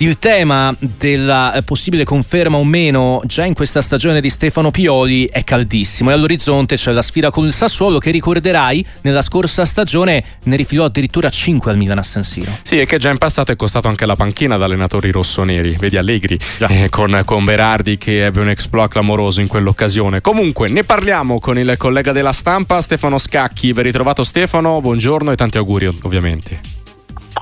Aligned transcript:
Il 0.00 0.18
tema 0.18 0.74
della 0.80 1.54
eh, 1.54 1.62
possibile 1.62 2.02
conferma 2.02 2.56
o 2.56 2.64
meno 2.64 3.22
già 3.26 3.44
in 3.44 3.54
questa 3.54 3.80
stagione 3.80 4.20
di 4.20 4.28
Stefano 4.28 4.72
Pioli 4.72 5.26
è 5.26 5.44
caldissimo 5.44 6.10
e 6.10 6.14
all'orizzonte 6.14 6.74
c'è 6.74 6.90
la 6.90 7.00
sfida 7.00 7.30
con 7.30 7.44
il 7.44 7.52
Sassuolo 7.52 8.00
che 8.00 8.10
ricorderai 8.10 8.84
nella 9.02 9.22
scorsa 9.22 9.64
stagione 9.64 10.24
ne 10.42 10.56
rifilò 10.56 10.86
addirittura 10.86 11.28
5 11.28 11.70
al 11.70 11.76
Milan 11.76 11.98
a 11.98 12.02
San 12.02 12.24
Siro. 12.24 12.50
Sì, 12.64 12.80
e 12.80 12.86
che 12.86 12.98
già 12.98 13.10
in 13.10 13.18
passato 13.18 13.52
è 13.52 13.56
costato 13.56 13.86
anche 13.86 14.04
la 14.04 14.16
panchina 14.16 14.56
ad 14.56 14.62
allenatori 14.64 15.12
rossoneri, 15.12 15.76
vedi 15.78 15.96
Allegri, 15.96 16.36
eh, 16.68 16.88
con, 16.88 17.22
con, 17.24 17.44
Berardi 17.44 17.96
che 17.96 18.24
ebbe 18.24 18.40
un 18.40 18.48
exploit 18.48 18.90
clamoroso 18.90 19.40
in 19.40 19.46
quell'occasione. 19.46 20.20
Comunque 20.20 20.68
ne 20.70 20.82
parliamo 20.82 21.38
con 21.38 21.56
il 21.56 21.72
collega 21.78 22.10
della 22.10 22.32
stampa 22.32 22.80
Stefano 22.80 23.16
Scacchi, 23.16 23.72
ben 23.72 23.84
ritrovato 23.84 24.24
Stefano, 24.24 24.80
buongiorno 24.80 25.30
e 25.30 25.36
tanti 25.36 25.58
auguri 25.58 25.86
ovviamente. 26.02 26.73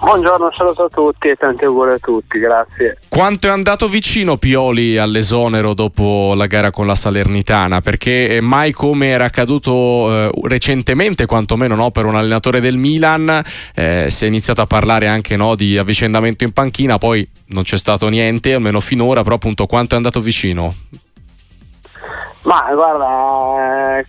Buongiorno, 0.00 0.50
saluto 0.56 0.84
a 0.84 0.88
tutti 0.88 1.28
e 1.28 1.36
tanti 1.36 1.64
auguri 1.64 1.92
a 1.92 1.98
tutti, 1.98 2.38
grazie. 2.38 2.98
Quanto 3.08 3.46
è 3.46 3.50
andato 3.50 3.88
vicino 3.88 4.36
Pioli 4.36 4.96
all'esonero 4.96 5.74
dopo 5.74 6.32
la 6.34 6.46
gara 6.46 6.70
con 6.70 6.86
la 6.86 6.94
Salernitana? 6.94 7.80
Perché 7.80 8.40
mai 8.40 8.72
come 8.72 9.08
era 9.08 9.26
accaduto 9.26 10.10
eh, 10.10 10.30
recentemente, 10.44 11.26
quantomeno 11.26 11.74
no, 11.74 11.90
per 11.90 12.06
un 12.06 12.16
allenatore 12.16 12.60
del 12.60 12.76
Milan, 12.76 13.42
eh, 13.74 14.06
si 14.08 14.24
è 14.24 14.28
iniziato 14.28 14.62
a 14.62 14.66
parlare 14.66 15.08
anche 15.08 15.36
no, 15.36 15.54
di 15.54 15.76
avvicendamento 15.76 16.42
in 16.42 16.52
panchina, 16.52 16.98
poi 16.98 17.28
non 17.48 17.62
c'è 17.62 17.76
stato 17.76 18.08
niente, 18.08 18.54
almeno 18.54 18.80
finora, 18.80 19.22
però 19.22 19.36
appunto 19.36 19.66
quanto 19.66 19.94
è 19.94 19.96
andato 19.98 20.20
vicino? 20.20 20.74
Ma 22.42 22.68
guarda, 22.72 23.98
eh, 24.00 24.06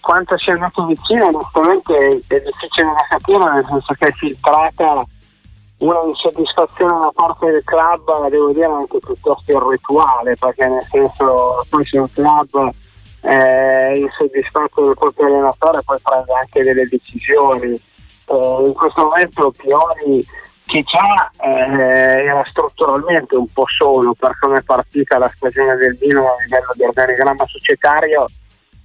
quanto 0.00 0.36
sia 0.38 0.52
andato 0.52 0.84
vicino 0.86 1.26
onestamente 1.26 2.22
è 2.26 2.40
difficile 2.40 2.92
da 2.94 3.06
capire 3.08 3.52
nel 3.52 3.64
senso 3.66 3.94
che 3.94 4.06
è 4.06 4.12
filtrata 4.12 5.04
una 5.84 6.00
insoddisfazione 6.06 6.98
da 6.98 7.10
parte 7.14 7.50
del 7.50 7.62
club, 7.64 8.28
devo 8.28 8.52
dire 8.52 8.66
anche 8.66 8.98
piuttosto 8.98 9.52
irrituale, 9.52 10.34
perché 10.36 10.66
nel 10.66 10.86
senso 10.90 11.64
poi 11.68 11.84
se 11.84 11.98
un 11.98 12.10
club 12.12 12.70
è 13.20 13.92
insoddisfatto 13.94 14.82
del 14.82 14.94
proprio 14.94 15.26
allenatore 15.26 15.82
poi 15.84 15.98
prende 16.02 16.32
anche 16.32 16.62
delle 16.62 16.84
decisioni. 16.84 17.72
Eh, 18.26 18.62
in 18.64 18.72
questo 18.72 19.04
momento 19.04 19.52
Pioli 19.56 20.26
che 20.66 20.82
già 20.82 21.30
eh, 21.42 22.24
era 22.24 22.42
strutturalmente 22.46 23.36
un 23.36 23.46
po' 23.52 23.66
solo 23.66 24.14
per 24.14 24.38
come 24.40 24.58
è 24.58 24.62
partita 24.62 25.18
la 25.18 25.30
stagione 25.34 25.76
del 25.76 25.96
vino 25.98 26.20
a 26.20 26.42
livello 26.42 26.72
di 26.74 26.84
organigramma 26.84 27.44
societario, 27.46 28.26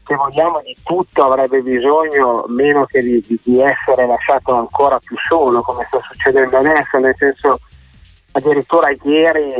se 0.09 0.15
vogliamo 0.15 0.59
di 0.63 0.75
tutto 0.83 1.23
avrebbe 1.23 1.61
bisogno 1.61 2.43
meno 2.47 2.85
che 2.85 2.99
di, 2.99 3.23
di, 3.43 3.61
essere 3.61 4.07
lasciato 4.07 4.55
ancora 4.55 4.97
più 4.97 5.15
solo 5.27 5.61
come 5.61 5.85
sta 5.87 5.99
succedendo 6.01 6.18
adesso, 6.29 6.97
nel 6.97 7.15
senso 7.17 7.59
addirittura 8.31 8.89
ieri 9.03 9.55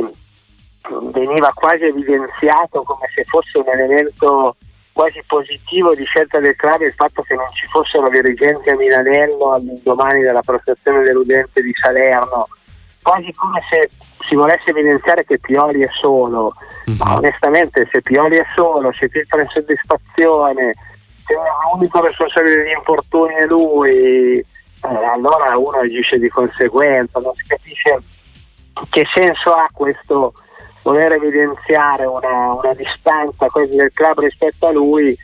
veniva 1.12 1.50
quasi 1.54 1.84
evidenziato 1.84 2.82
come 2.82 3.06
se 3.14 3.24
fosse 3.24 3.58
un 3.58 3.68
elemento 3.68 4.56
quasi 4.92 5.22
positivo 5.26 5.94
di 5.94 6.04
scelta 6.04 6.38
del 6.38 6.56
club 6.56 6.80
il 6.82 6.92
fatto 6.94 7.22
che 7.22 7.34
non 7.34 7.50
ci 7.52 7.66
fossero 7.66 8.08
dirigenti 8.08 8.70
a 8.70 8.76
Milanello 8.76 9.52
all'indomani 9.52 10.20
della 10.20 10.42
prestazione 10.42 11.02
dell'udente 11.02 11.62
di 11.62 11.72
Salerno 11.74 12.46
quasi 13.02 13.32
come 13.34 13.62
se 13.68 13.90
si 14.20 14.34
volesse 14.34 14.70
evidenziare 14.70 15.24
che 15.24 15.38
Pioli 15.38 15.82
è 15.82 15.88
solo, 16.00 16.54
mm-hmm. 16.88 16.98
ma 16.98 17.16
onestamente 17.16 17.88
se 17.90 18.02
Pioli 18.02 18.36
è 18.36 18.44
solo, 18.54 18.92
se 18.92 19.08
filtra 19.08 19.42
insoddisfazione, 19.42 20.74
se 21.24 21.34
l'unico 21.72 22.00
responsabile 22.00 22.56
degli 22.56 22.76
infortuni 22.76 23.34
è 23.34 23.46
lui, 23.46 24.44
eh, 24.82 25.04
allora 25.04 25.56
uno 25.56 25.78
agisce 25.78 26.18
di 26.18 26.28
conseguenza, 26.28 27.20
non 27.20 27.34
si 27.34 27.44
capisce 27.46 28.02
che 28.90 29.06
senso 29.14 29.50
ha 29.50 29.68
questo 29.72 30.32
voler 30.82 31.12
evidenziare 31.12 32.06
una, 32.06 32.54
una 32.54 32.74
distanza 32.74 33.46
quasi 33.46 33.76
del 33.76 33.92
club 33.92 34.20
rispetto 34.20 34.66
a 34.66 34.72
lui 34.72 35.16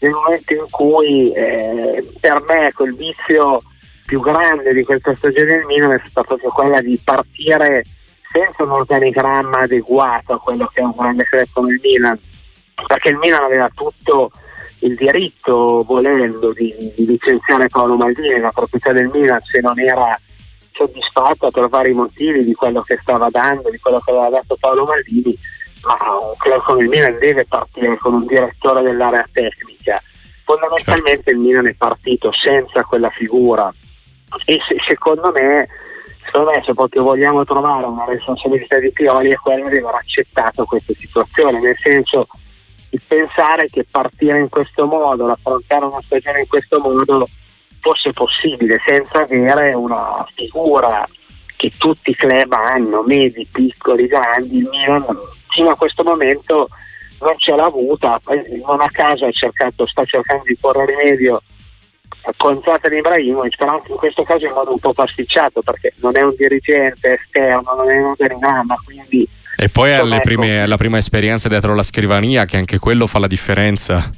nel 0.00 0.12
momento 0.12 0.54
in 0.54 0.66
cui 0.70 1.32
eh, 1.32 2.06
per 2.20 2.42
me 2.46 2.70
quel 2.74 2.94
vizio 2.94 3.62
più 4.06 4.20
grande 4.20 4.72
di 4.72 4.84
questa 4.84 5.14
stagione 5.16 5.56
del 5.56 5.66
Milan 5.66 5.92
è 5.92 6.00
stata 6.06 6.26
proprio 6.26 6.50
quella 6.50 6.80
di 6.80 7.00
partire 7.02 7.84
senza 8.30 8.62
un 8.62 8.70
organigramma 8.70 9.60
adeguato 9.60 10.34
a 10.34 10.40
quello 10.40 10.70
che 10.72 10.80
è 10.80 10.84
un 10.84 10.94
grande 10.96 11.24
club 11.24 11.46
come 11.52 11.72
il 11.72 11.80
Milan, 11.82 12.18
perché 12.86 13.08
il 13.08 13.16
Milan 13.16 13.42
aveva 13.42 13.68
tutto 13.74 14.30
il 14.80 14.94
diritto, 14.94 15.82
volendo, 15.86 16.52
di, 16.52 16.92
di 16.94 17.06
licenziare 17.06 17.68
Paolo 17.68 17.96
Maldini, 17.96 18.38
la 18.38 18.50
proprietà 18.50 18.92
del 18.92 19.08
Milan, 19.08 19.40
se 19.42 19.60
non 19.60 19.78
era 19.78 20.16
soddisfatta 20.72 21.50
per 21.50 21.68
vari 21.68 21.92
motivi 21.92 22.44
di 22.44 22.54
quello 22.54 22.82
che 22.82 22.98
stava 23.00 23.28
dando, 23.30 23.70
di 23.70 23.78
quello 23.78 24.00
che 24.00 24.10
aveva 24.10 24.30
dato 24.30 24.56
Paolo 24.58 24.84
Maldini, 24.84 25.36
ma 25.82 25.96
un 26.20 26.36
club 26.36 26.62
come 26.62 26.82
il 26.82 26.88
Milan 26.88 27.18
deve 27.18 27.44
partire 27.46 27.96
con 27.98 28.14
un 28.14 28.26
direttore 28.26 28.82
dell'area 28.82 29.26
tecnica. 29.32 30.00
Fondamentalmente 30.44 31.30
il 31.30 31.38
Milan 31.38 31.66
è 31.66 31.74
partito 31.74 32.30
senza 32.32 32.82
quella 32.84 33.10
figura 33.10 33.72
e 34.44 34.58
se, 34.66 34.76
secondo 34.86 35.32
me 35.32 35.68
secondo 36.24 36.50
me 36.50 36.62
se 36.64 36.74
proprio 36.74 37.02
vogliamo 37.02 37.44
trovare 37.44 37.86
una 37.86 38.04
responsabilità 38.04 38.78
di 38.78 38.92
Pioli 38.92 39.30
è 39.30 39.36
quella 39.36 39.68
di 39.68 39.78
aver 39.78 39.94
accettato 39.94 40.64
questa 40.64 40.92
situazione 40.92 41.60
nel 41.60 41.76
senso 41.78 42.28
di 42.90 43.00
pensare 43.06 43.68
che 43.68 43.86
partire 43.90 44.38
in 44.38 44.48
questo 44.48 44.86
modo 44.86 45.26
affrontare 45.26 45.84
una 45.84 46.00
stagione 46.04 46.40
in 46.40 46.48
questo 46.48 46.78
modo 46.80 47.26
fosse 47.80 48.12
possibile 48.12 48.80
senza 48.84 49.22
avere 49.22 49.74
una 49.74 50.26
figura 50.34 51.04
che 51.56 51.72
tutti 51.76 52.10
i 52.10 52.14
club 52.14 52.52
hanno, 52.52 53.02
medi, 53.02 53.46
piccoli, 53.50 54.06
grandi, 54.06 54.58
il 54.58 54.68
Milan 54.70 55.04
fino 55.48 55.70
a 55.70 55.76
questo 55.76 56.02
momento 56.04 56.68
non 57.20 57.36
ce 57.36 57.54
l'ha 57.56 57.64
avuta, 57.64 58.20
non 58.64 58.80
a 58.80 58.88
caso 58.90 59.30
cercato, 59.32 59.86
sta 59.86 60.04
cercando 60.04 60.44
di 60.44 60.56
porre 60.56 60.86
rimedio 60.86 61.42
con 62.36 62.60
Zlatan 62.62 62.92
Ibrahimovic, 62.92 63.56
però 63.56 63.72
anche 63.72 63.90
in 63.90 63.98
questo 63.98 64.22
caso 64.22 64.46
in 64.46 64.52
modo 64.52 64.72
un 64.72 64.78
po' 64.78 64.92
pasticciato 64.92 65.62
perché 65.62 65.94
non 65.96 66.16
è 66.16 66.22
un 66.22 66.34
dirigente 66.36 67.14
esterno, 67.14 67.74
non 67.74 67.90
è 67.90 67.96
un 67.96 68.10
organigramma, 68.10 68.76
quindi... 68.84 69.28
E 69.60 69.68
poi 69.70 69.90
è 69.90 69.96
ecco. 69.96 70.04
prima 70.76 70.98
esperienza 70.98 71.48
dietro 71.48 71.74
la 71.74 71.82
scrivania, 71.82 72.44
che 72.44 72.58
anche 72.58 72.78
quello 72.78 73.08
fa 73.08 73.18
la 73.18 73.26
differenza. 73.26 74.08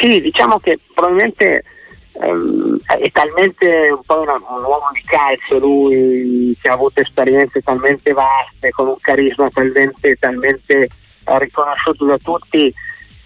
Sì, 0.00 0.20
diciamo 0.20 0.60
che 0.60 0.78
probabilmente 0.94 1.64
ehm, 2.12 2.78
è 3.00 3.10
talmente 3.10 3.66
un 3.90 4.00
po' 4.06 4.20
una, 4.20 4.34
un 4.34 4.62
uomo 4.62 4.90
di 4.92 5.02
calcio 5.04 5.58
lui 5.58 6.56
che 6.62 6.68
ha 6.68 6.74
avuto 6.74 7.00
esperienze 7.00 7.62
talmente 7.62 8.12
vaste, 8.12 8.70
con 8.70 8.86
un 8.86 8.96
carisma 9.00 9.48
talmente, 9.50 10.16
talmente 10.20 10.88
riconosciuto 11.24 12.04
da 12.04 12.18
tutti, 12.18 12.72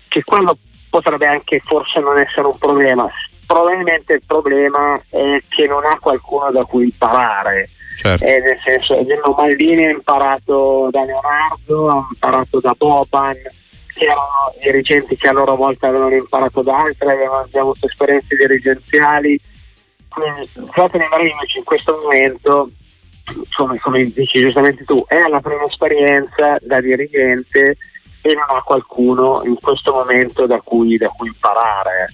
che 0.09 0.25
quello 0.25 0.57
potrebbe 0.89 1.27
anche 1.27 1.61
forse 1.63 2.01
non 2.01 2.19
essere 2.19 2.47
un 2.47 2.57
problema 2.57 3.07
probabilmente 3.47 4.15
il 4.15 4.23
problema 4.27 5.01
è 5.09 5.41
che 5.49 5.67
non 5.67 5.85
ha 5.85 5.99
qualcuno 5.99 6.51
da 6.51 6.65
cui 6.65 6.85
imparare. 6.85 7.71
Certo. 7.97 8.25
Eh, 8.25 8.41
nel 8.41 8.59
senso, 8.63 8.99
Maldini 9.35 9.87
ha 9.87 9.91
imparato 9.91 10.89
da 10.91 11.05
Leonardo, 11.05 11.89
ha 11.89 12.07
imparato 12.13 12.61
da 12.61 12.75
Boban, 12.77 13.35
che 13.95 14.05
erano 14.05 14.53
dirigenti 14.61 15.17
che 15.17 15.29
a 15.29 15.33
loro 15.33 15.57
volta 15.57 15.89
avevano 15.89 16.15
imparato 16.15 16.61
da 16.61 16.77
altri, 16.77 17.09
avevano 17.09 17.49
già 17.51 17.61
avuto 17.61 17.87
esperienze 17.87 18.37
dirigenziali. 18.37 19.41
Quindi 20.09 20.47
Zlatan 20.73 21.01
Ibrahimovic 21.01 21.55
in 21.57 21.65
questo 21.65 21.99
momento, 22.03 22.71
come, 23.57 23.79
come 23.79 24.05
dici 24.13 24.41
giustamente 24.41 24.85
tu, 24.85 25.03
è 25.07 25.17
alla 25.17 25.41
prima 25.41 25.65
esperienza 25.65 26.59
da 26.61 26.81
dirigente 26.81 27.79
e 28.21 28.35
non 28.35 28.57
ha 28.57 28.63
qualcuno 28.63 29.43
in 29.45 29.57
questo 29.61 29.93
momento 29.93 30.47
da 30.47 30.61
cui, 30.61 30.97
da 30.97 31.09
cui 31.09 31.29
imparare. 31.29 32.13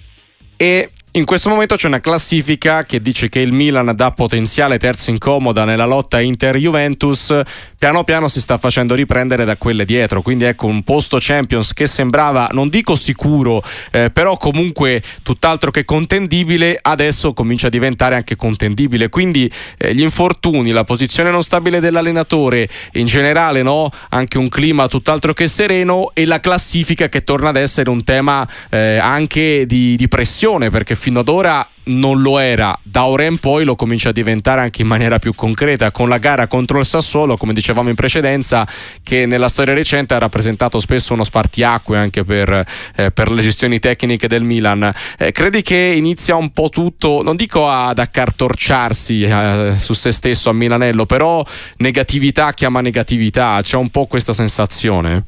E 0.55 0.89
in 1.15 1.25
questo 1.25 1.49
momento 1.49 1.75
c'è 1.75 1.85
una 1.85 1.99
classifica 1.99 2.83
che 2.85 2.99
dice 2.99 3.29
che 3.29 3.37
il 3.37 3.51
Milan 3.51 3.91
dà 3.95 4.09
potenziale 4.09 4.79
terza 4.79 5.11
incomoda 5.11 5.63
nella 5.63 5.85
lotta 5.85 6.19
Inter-Juventus, 6.19 7.39
piano 7.77 8.03
piano 8.03 8.27
si 8.27 8.41
sta 8.41 8.57
facendo 8.57 8.95
riprendere 8.95 9.45
da 9.45 9.55
quelle 9.55 9.85
dietro, 9.85 10.23
quindi 10.23 10.45
ecco 10.45 10.65
un 10.65 10.81
posto 10.81 11.17
Champions 11.19 11.73
che 11.73 11.85
sembrava, 11.85 12.49
non 12.53 12.67
dico 12.67 12.95
sicuro, 12.95 13.61
eh, 13.91 14.09
però 14.09 14.37
comunque 14.37 15.03
tutt'altro 15.21 15.69
che 15.69 15.85
contendibile, 15.85 16.79
adesso 16.81 17.33
comincia 17.33 17.67
a 17.67 17.69
diventare 17.69 18.15
anche 18.15 18.35
contendibile, 18.35 19.09
quindi 19.09 19.51
eh, 19.77 19.93
gli 19.93 20.01
infortuni, 20.01 20.71
la 20.71 20.83
posizione 20.83 21.29
non 21.29 21.43
stabile 21.43 21.79
dell'allenatore, 21.79 22.67
in 22.93 23.05
generale 23.05 23.61
no? 23.61 23.87
anche 24.09 24.39
un 24.39 24.49
clima 24.49 24.87
tutt'altro 24.87 25.33
che 25.33 25.45
sereno 25.47 26.09
e 26.15 26.25
la 26.25 26.39
classifica 26.39 27.07
che 27.07 27.21
torna 27.21 27.49
ad 27.49 27.57
essere 27.57 27.91
un 27.91 28.03
tema 28.03 28.47
eh, 28.71 28.97
anche 28.97 29.67
di, 29.67 29.95
di 29.95 30.07
pressione, 30.07 30.71
perché 30.71 31.01
fino 31.03 31.19
ad 31.19 31.27
ora 31.27 31.67
non 31.87 32.21
lo 32.21 32.39
era, 32.39 32.79
da 32.81 33.03
ora 33.03 33.25
in 33.25 33.37
poi 33.37 33.65
lo 33.65 33.75
comincia 33.75 34.07
a 34.07 34.11
diventare 34.13 34.61
anche 34.61 34.83
in 34.83 34.87
maniera 34.87 35.19
più 35.19 35.35
concreta 35.35 35.91
con 35.91 36.07
la 36.07 36.17
gara 36.17 36.47
contro 36.47 36.79
il 36.79 36.85
Sassuolo, 36.85 37.35
come 37.35 37.51
dicevamo 37.51 37.89
in 37.89 37.95
precedenza, 37.95 38.65
che 39.03 39.25
nella 39.25 39.49
storia 39.49 39.73
recente 39.73 40.13
ha 40.13 40.17
rappresentato 40.17 40.79
spesso 40.79 41.11
uno 41.11 41.25
spartiacque 41.25 41.97
anche 41.97 42.23
per, 42.23 42.65
eh, 42.95 43.11
per 43.11 43.29
le 43.29 43.41
gestioni 43.41 43.79
tecniche 43.79 44.29
del 44.29 44.43
Milan. 44.43 44.89
Eh, 45.17 45.33
credi 45.33 45.61
che 45.61 45.75
inizia 45.75 46.37
un 46.37 46.51
po' 46.51 46.69
tutto, 46.69 47.21
non 47.21 47.35
dico 47.35 47.67
ad 47.67 47.99
accartorciarsi 47.99 49.23
eh, 49.23 49.73
su 49.75 49.91
se 49.91 50.13
stesso 50.13 50.51
a 50.51 50.53
Milanello, 50.53 51.05
però 51.05 51.43
negatività 51.79 52.53
chiama 52.53 52.79
negatività, 52.79 53.59
c'è 53.61 53.75
un 53.75 53.89
po' 53.89 54.05
questa 54.05 54.31
sensazione? 54.31 55.25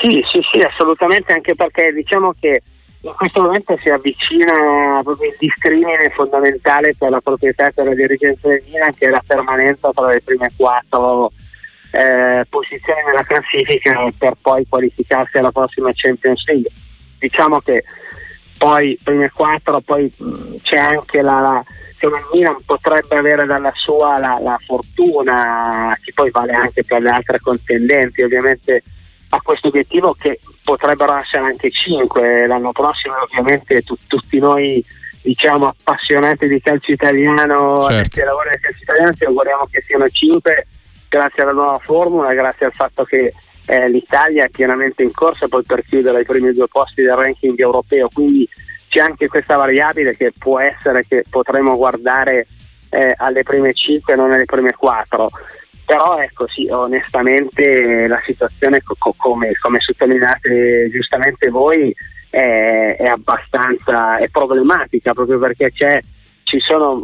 Sì, 0.00 0.22
sì, 0.30 0.38
sì, 0.52 0.60
assolutamente, 0.60 1.32
anche 1.32 1.56
perché 1.56 1.92
diciamo 1.92 2.32
che 2.38 2.62
in 3.08 3.14
questo 3.14 3.40
momento 3.40 3.76
si 3.78 3.88
avvicina 3.88 5.00
proprio 5.02 5.30
il 5.30 5.36
discrimine 5.38 6.10
fondamentale 6.14 6.94
per 6.96 7.10
la 7.10 7.20
proprietà 7.20 7.68
e 7.74 7.84
la 7.84 7.94
dirigenza 7.94 8.48
del 8.48 8.62
Milan 8.66 8.94
che 8.94 9.06
è 9.06 9.10
la 9.10 9.22
permanenza 9.26 9.90
tra 9.92 10.08
le 10.08 10.20
prime 10.22 10.50
quattro 10.56 11.32
eh, 11.90 12.44
posizioni 12.48 13.00
nella 13.06 13.24
classifica 13.24 14.12
per 14.16 14.34
poi 14.40 14.66
qualificarsi 14.68 15.38
alla 15.38 15.52
prossima 15.52 15.90
Champions 15.94 16.44
League. 16.46 16.70
Diciamo 17.18 17.60
che 17.60 17.84
poi 18.58 18.98
prime 19.02 19.30
quattro, 19.30 19.80
poi 19.80 20.12
c'è 20.62 20.78
anche 20.78 21.22
la, 21.22 21.40
la 21.40 21.64
il 22.00 22.28
Milan 22.32 22.56
potrebbe 22.64 23.16
avere 23.16 23.44
dalla 23.44 23.72
sua 23.74 24.18
la, 24.18 24.38
la 24.40 24.56
fortuna, 24.64 25.96
che 26.00 26.12
poi 26.14 26.30
vale 26.30 26.52
anche 26.52 26.84
per 26.84 27.00
le 27.02 27.08
altre 27.08 27.40
contendenti, 27.40 28.22
ovviamente 28.22 28.82
a 29.30 29.40
questo 29.42 29.68
obiettivo 29.68 30.16
che 30.18 30.40
potrebbero 30.64 31.14
essere 31.16 31.44
anche 31.44 31.70
5 31.70 32.46
l'anno 32.46 32.72
prossimo 32.72 33.14
ovviamente 33.20 33.82
tu, 33.82 33.96
tutti 34.06 34.38
noi 34.38 34.84
diciamo 35.22 35.66
appassionati 35.66 36.46
di 36.46 36.60
calcio 36.60 36.92
italiano 36.92 37.84
certo. 37.88 38.20
che 38.20 38.24
lavorano 38.24 38.50
nel 38.50 38.60
calcio 38.60 38.82
italiano 38.82 39.12
ci 39.12 39.24
auguriamo 39.24 39.68
che 39.70 39.82
siano 39.82 40.08
5 40.08 40.66
grazie 41.08 41.42
alla 41.42 41.52
nuova 41.52 41.78
formula 41.78 42.32
grazie 42.32 42.66
al 42.66 42.72
fatto 42.72 43.04
che 43.04 43.34
eh, 43.68 43.88
l'Italia 43.90 44.44
è 44.44 44.48
pienamente 44.48 45.02
in 45.02 45.12
corsa 45.12 45.46
poi 45.46 45.62
per 45.62 45.84
chiudere 45.84 46.22
i 46.22 46.24
primi 46.24 46.52
due 46.52 46.66
posti 46.68 47.02
del 47.02 47.14
ranking 47.14 47.58
europeo. 47.58 48.08
Quindi 48.12 48.48
c'è 48.88 49.00
anche 49.00 49.28
questa 49.28 49.56
variabile 49.56 50.16
che 50.16 50.32
può 50.36 50.58
essere 50.58 51.04
che 51.06 51.24
potremo 51.28 51.76
guardare 51.76 52.46
eh, 52.88 53.12
alle 53.16 53.42
prime 53.42 53.74
5 53.74 54.12
e 54.12 54.16
non 54.16 54.32
alle 54.32 54.46
prime 54.46 54.72
4 54.72 55.28
però 55.88 56.18
ecco 56.18 56.46
sì, 56.48 56.68
onestamente 56.68 58.06
la 58.06 58.20
situazione 58.22 58.82
co- 58.82 59.14
come, 59.16 59.52
come, 59.58 59.80
sottolineate 59.80 60.90
giustamente 60.90 61.48
voi 61.48 61.94
è, 62.28 62.94
è 62.98 63.06
abbastanza 63.06 64.18
è 64.18 64.28
problematica 64.28 65.14
proprio 65.14 65.38
perché 65.38 65.72
ci 65.72 66.58
sono 66.60 67.02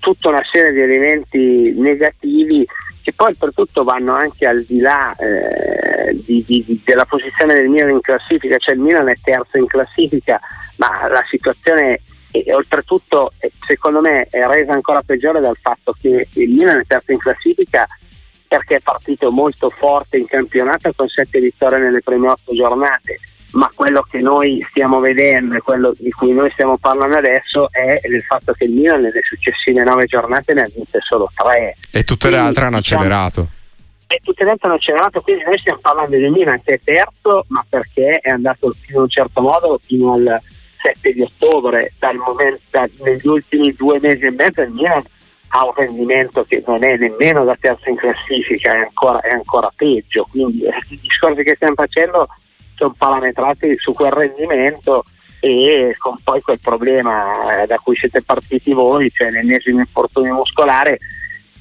tutta 0.00 0.30
una 0.30 0.42
serie 0.50 0.72
di 0.72 0.80
elementi 0.80 1.72
negativi 1.76 2.66
che 3.00 3.12
poi 3.12 3.28
oltretutto 3.28 3.84
vanno 3.84 4.16
anche 4.16 4.44
al 4.44 4.64
di 4.64 4.80
là 4.80 5.14
eh, 5.14 6.20
di, 6.24 6.42
di, 6.44 6.82
della 6.84 7.04
posizione 7.04 7.54
del 7.54 7.68
Milan 7.68 7.90
in 7.90 8.00
classifica, 8.00 8.56
cioè 8.56 8.74
il 8.74 8.80
Milan 8.80 9.08
è 9.08 9.14
terzo 9.22 9.56
in 9.56 9.66
classifica, 9.66 10.40
ma 10.78 11.06
la 11.06 11.22
situazione 11.30 12.00
e 12.32 12.52
oltretutto 12.52 13.34
secondo 13.64 14.00
me 14.00 14.26
è 14.28 14.44
resa 14.48 14.72
ancora 14.72 15.00
peggiore 15.02 15.38
dal 15.38 15.56
fatto 15.60 15.94
che 16.00 16.26
il 16.32 16.50
Milan 16.50 16.80
è 16.80 16.86
terzo 16.86 17.12
in 17.12 17.18
classifica 17.18 17.86
perché 18.46 18.76
è 18.76 18.80
partito 18.80 19.30
molto 19.30 19.70
forte 19.70 20.18
in 20.18 20.26
campionato 20.26 20.92
con 20.94 21.08
sette 21.08 21.40
vittorie 21.40 21.78
nelle 21.78 22.02
prime 22.02 22.28
otto 22.28 22.54
giornate 22.54 23.20
ma 23.56 23.70
quello 23.74 24.06
che 24.08 24.20
noi 24.20 24.64
stiamo 24.70 25.00
vedendo 25.00 25.56
e 25.56 25.60
quello 25.60 25.92
di 25.96 26.10
cui 26.10 26.32
noi 26.32 26.50
stiamo 26.50 26.76
parlando 26.78 27.16
adesso 27.16 27.68
è 27.70 28.00
il 28.06 28.22
fatto 28.22 28.52
che 28.52 28.64
il 28.64 28.72
Milan 28.72 29.00
nelle 29.00 29.22
successive 29.22 29.82
nove 29.82 30.04
giornate 30.04 30.52
ne 30.52 30.62
ha 30.62 30.68
vinte 30.72 30.98
solo 31.00 31.30
tre. 31.34 31.74
E 31.90 32.04
tutte 32.04 32.30
le 32.30 32.36
altre 32.36 32.66
hanno 32.66 32.78
diciamo, 32.78 33.00
accelerato. 33.00 33.48
E 34.08 34.20
tutte 34.22 34.44
le 34.44 34.50
altre 34.50 34.68
hanno 34.68 34.76
accelerato 34.76 35.20
quindi 35.20 35.44
noi 35.44 35.58
stiamo 35.58 35.80
parlando 35.80 36.16
di 36.16 36.28
Milan 36.28 36.62
che 36.62 36.74
è 36.74 36.80
terzo 36.82 37.44
ma 37.48 37.64
perché 37.68 38.18
è 38.20 38.30
andato 38.30 38.74
in 38.88 39.00
un 39.00 39.08
certo 39.08 39.40
modo 39.40 39.80
fino 39.82 40.12
al 40.12 40.40
7 40.82 41.12
di 41.12 41.22
ottobre 41.22 41.94
dal 41.98 42.16
momento, 42.16 42.60
negli 43.02 43.26
ultimi 43.26 43.72
due 43.72 43.98
mesi 44.00 44.26
e 44.26 44.32
mezzo 44.32 44.60
il 44.60 44.70
Milan 44.70 45.02
ha 45.48 45.64
un 45.64 45.72
rendimento 45.74 46.44
che 46.44 46.62
non 46.66 46.82
è 46.84 46.96
nemmeno 46.96 47.44
da 47.44 47.56
terza 47.58 47.88
in 47.88 47.96
classifica, 47.96 48.72
è 48.74 48.78
ancora, 48.78 49.20
è 49.20 49.30
ancora 49.30 49.72
peggio. 49.74 50.26
Quindi 50.30 50.62
eh, 50.62 50.74
i 50.90 50.98
discorsi 51.00 51.42
che 51.42 51.54
stiamo 51.54 51.74
facendo 51.74 52.28
sono 52.74 52.94
parametrati 52.96 53.76
su 53.78 53.92
quel 53.92 54.12
rendimento 54.12 55.04
e 55.40 55.94
con 55.98 56.16
poi 56.22 56.40
quel 56.40 56.58
problema 56.60 57.62
eh, 57.62 57.66
da 57.66 57.78
cui 57.78 57.96
siete 57.96 58.22
partiti 58.22 58.72
voi, 58.72 59.10
cioè 59.10 59.30
l'ennesimo 59.30 59.80
infortunio 59.80 60.34
muscolare 60.34 60.98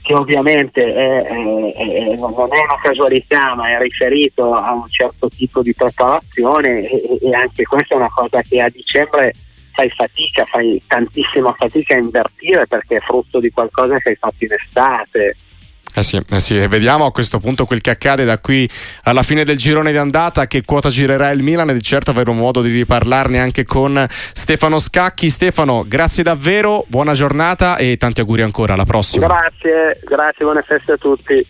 che 0.01 0.13
ovviamente 0.13 0.83
è, 0.83 1.23
è, 1.23 1.33
è, 1.33 2.15
non 2.15 2.49
è 2.51 2.63
una 2.63 2.79
casualità 2.81 3.55
ma 3.55 3.71
è 3.71 3.79
riferito 3.79 4.53
a 4.53 4.71
un 4.71 4.87
certo 4.87 5.29
tipo 5.29 5.63
di 5.63 5.73
preparazione 5.73 6.87
e, 6.87 7.17
e 7.21 7.33
anche 7.33 7.63
questa 7.63 7.95
è 7.95 7.97
una 7.97 8.11
cosa 8.13 8.41
che 8.41 8.61
a 8.61 8.69
dicembre 8.69 9.33
fai 9.75 9.89
fatica, 9.89 10.45
fai 10.45 10.81
tantissima 10.87 11.53
fatica 11.57 11.95
a 11.95 11.99
invertire 11.99 12.65
perché 12.65 12.97
è 12.97 13.01
frutto 13.01 13.39
di 13.39 13.51
qualcosa 13.51 13.97
che 13.99 14.09
hai 14.09 14.15
fatto 14.15 14.43
in 14.43 14.53
estate. 14.53 15.35
Eh 15.97 16.03
sì, 16.03 16.21
eh 16.29 16.39
sì, 16.41 16.67
vediamo 16.67 17.05
a 17.05 17.11
questo 17.11 17.39
punto 17.39 17.65
quel 17.65 17.79
che 17.79 17.89
accade 17.89 18.25
da 18.25 18.37
qui 18.37 18.69
alla 19.03 19.23
fine 19.23 19.45
del 19.45 19.55
girone 19.55 19.91
di 19.91 19.97
andata, 19.97 20.45
che 20.45 20.65
quota 20.65 20.89
girerà 20.89 21.31
il 21.31 21.41
Milan 21.41 21.69
e 21.69 21.73
di 21.73 21.81
certo 21.81 22.11
avremo 22.11 22.33
modo 22.33 22.61
di 22.61 22.69
riparlarne 22.69 23.39
anche 23.39 23.63
con 23.63 24.05
Stefano 24.09 24.77
Scacchi. 24.77 25.29
Stefano, 25.29 25.85
grazie 25.87 26.21
davvero, 26.21 26.83
buona 26.89 27.13
giornata 27.13 27.77
e 27.77 27.95
tanti 27.95 28.19
auguri 28.19 28.41
ancora, 28.41 28.73
alla 28.73 28.83
prossima. 28.83 29.25
Grazie, 29.25 30.01
grazie, 30.03 30.43
buone 30.43 30.63
feste 30.63 30.91
a 30.91 30.97
tutti. 30.97 31.41